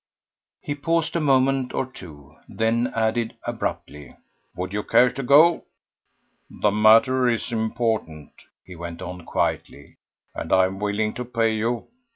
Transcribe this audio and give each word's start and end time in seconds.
He 0.61 0.73
paused 0.73 1.13
for 1.13 1.19
a 1.19 1.21
moment 1.21 1.75
or 1.75 1.85
two, 1.85 2.31
then 2.49 2.91
added 2.95 3.37
abruptly: 3.45 4.15
"Would 4.55 4.73
you 4.73 4.81
care 4.81 5.11
to 5.11 5.21
go? 5.21 5.65
The 6.49 6.71
matter 6.71 7.29
is 7.29 7.51
important," 7.51 8.31
he 8.65 8.75
went 8.75 9.03
on 9.03 9.23
quietly, 9.25 9.97
"and 10.33 10.51
I 10.51 10.65
am 10.65 10.79
willing 10.79 11.13
to 11.13 11.23
pay 11.23 11.53
you. 11.55 11.89